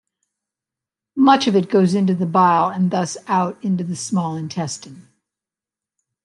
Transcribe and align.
Much 1.15 1.45
of 1.45 1.55
it 1.55 1.69
goes 1.69 1.93
into 1.93 2.15
the 2.15 2.25
bile 2.25 2.71
and 2.71 2.89
thus 2.89 3.17
out 3.27 3.63
into 3.63 3.83
the 3.83 3.95
small 3.95 4.35
intestine. 4.35 5.07